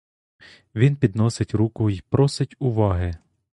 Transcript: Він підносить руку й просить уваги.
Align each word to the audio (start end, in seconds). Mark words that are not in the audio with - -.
Він 0.75 0.95
підносить 0.95 1.53
руку 1.55 1.89
й 1.89 2.01
просить 2.09 2.55
уваги. 2.59 3.15